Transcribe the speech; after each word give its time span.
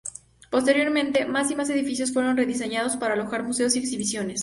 Posteriormente, 0.49 1.25
más 1.27 1.51
y 1.51 1.55
más 1.55 1.69
edificios 1.69 2.11
fueron 2.11 2.35
rediseñados 2.35 2.97
para 2.97 3.13
alojar 3.13 3.43
museos 3.43 3.75
y 3.75 3.79
exhibiciones. 3.81 4.39